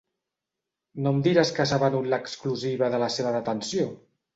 [1.03, 3.93] No em diràs que s'ha venut l'exclusiva de la seva detenció?